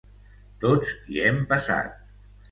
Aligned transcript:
Tots 0.63 0.93
hi 1.11 1.21
hem 1.25 1.37
passat. 1.51 1.93